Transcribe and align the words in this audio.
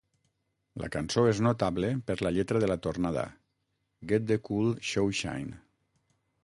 La 0.83 0.87
cançó 0.95 1.25
és 1.31 1.41
notable 1.47 1.91
per 2.07 2.15
la 2.27 2.31
lletra 2.39 2.63
de 2.65 2.71
la 2.73 2.79
tornada, 2.87 3.27
"get 4.13 4.27
the 4.35 4.43
cool 4.51 4.77
shoeshine". 4.93 5.61